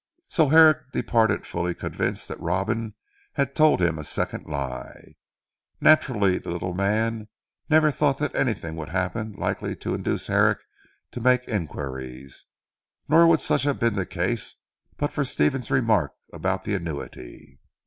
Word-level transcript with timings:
So 0.25 0.49
Herrick 0.49 0.91
departed 0.93 1.45
fully 1.45 1.75
convinced 1.75 2.27
that 2.27 2.39
Robin 2.39 2.95
had 3.33 3.53
told 3.55 3.79
him 3.83 3.99
a 3.99 4.03
second 4.03 4.47
lie. 4.47 5.13
Naturally 5.79 6.39
the 6.39 6.49
little 6.49 6.73
man 6.73 7.27
never 7.69 7.91
thought 7.91 8.17
that 8.17 8.33
anything 8.35 8.75
would 8.77 8.89
happen 8.89 9.33
likely 9.33 9.75
to 9.75 9.93
induce 9.93 10.25
Herrick 10.25 10.57
to 11.11 11.21
make 11.21 11.47
enquires. 11.47 12.45
Nor 13.07 13.27
would 13.27 13.41
such 13.41 13.61
have 13.61 13.77
been 13.77 13.93
the 13.93 14.07
case, 14.07 14.55
but 14.97 15.13
for 15.13 15.23
Stephen's 15.23 15.69
remark 15.69 16.13
about 16.33 16.63
the 16.63 16.73
annuity. 16.73 17.59